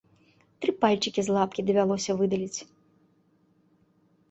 Тры 0.63 0.71
пальчыкі 0.85 1.21
з 1.27 1.35
лапкі 1.35 1.65
давялося 1.69 2.11
выдаліць. 2.23 2.67